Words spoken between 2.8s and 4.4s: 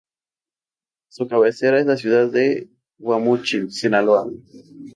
Guamúchil, Sinaloa.